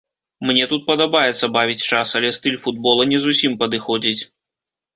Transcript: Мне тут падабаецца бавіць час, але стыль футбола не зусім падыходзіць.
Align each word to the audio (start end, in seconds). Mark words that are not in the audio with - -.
Мне 0.49 0.63
тут 0.71 0.87
падабаецца 0.91 1.49
бавіць 1.59 1.85
час, 1.89 2.15
але 2.21 2.33
стыль 2.39 2.59
футбола 2.65 3.07
не 3.15 3.23
зусім 3.29 3.51
падыходзіць. 3.63 4.19